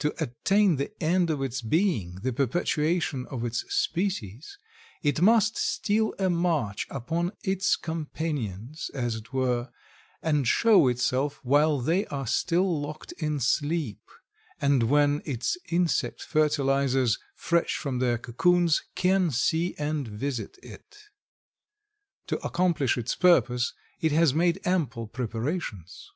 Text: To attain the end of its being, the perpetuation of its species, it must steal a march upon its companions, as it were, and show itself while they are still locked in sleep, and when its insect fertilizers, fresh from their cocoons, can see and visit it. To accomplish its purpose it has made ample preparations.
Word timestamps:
To 0.00 0.12
attain 0.22 0.76
the 0.76 0.92
end 1.02 1.30
of 1.30 1.40
its 1.40 1.62
being, 1.62 2.16
the 2.16 2.34
perpetuation 2.34 3.24
of 3.30 3.46
its 3.46 3.64
species, 3.74 4.58
it 5.02 5.22
must 5.22 5.56
steal 5.56 6.12
a 6.18 6.28
march 6.28 6.86
upon 6.90 7.32
its 7.42 7.74
companions, 7.74 8.90
as 8.92 9.14
it 9.14 9.32
were, 9.32 9.70
and 10.20 10.46
show 10.46 10.86
itself 10.88 11.40
while 11.42 11.80
they 11.80 12.04
are 12.08 12.26
still 12.26 12.78
locked 12.78 13.12
in 13.12 13.40
sleep, 13.40 14.02
and 14.60 14.82
when 14.90 15.22
its 15.24 15.56
insect 15.70 16.20
fertilizers, 16.22 17.18
fresh 17.34 17.74
from 17.76 18.00
their 18.00 18.18
cocoons, 18.18 18.82
can 18.94 19.30
see 19.30 19.74
and 19.78 20.06
visit 20.06 20.58
it. 20.62 21.04
To 22.26 22.36
accomplish 22.46 22.98
its 22.98 23.14
purpose 23.14 23.72
it 23.98 24.12
has 24.12 24.34
made 24.34 24.60
ample 24.66 25.06
preparations. 25.06 26.10